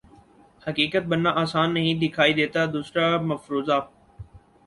[0.63, 3.79] حقیقت بننا آسان نہیں دکھائی دیتا دوسرا مفروضہ